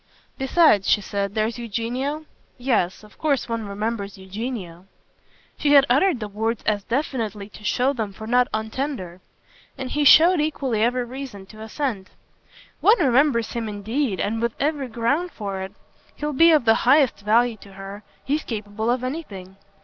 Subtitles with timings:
[0.39, 2.25] "Besides," she said, "there's Eugenio?
[2.57, 4.87] Yes, of course one remembers Eugenio."
[5.59, 9.19] She had uttered the words as definitely to show them for not untender;
[9.77, 12.09] and he showed equally every reason to assent.
[12.79, 15.71] "One remembers him indeed, and with every ground for it.
[16.15, 19.55] He'll be of the highest value to her he's capable of anything.